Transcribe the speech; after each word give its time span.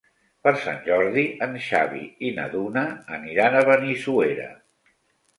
Per 0.45 0.51
Sant 0.59 0.77
Jordi 0.85 1.25
en 1.47 1.51
Xavi 1.65 2.01
i 2.29 2.31
na 2.37 2.45
Duna 2.53 2.85
aniran 3.19 3.59
a 3.59 3.61
Benissuera. 3.69 4.49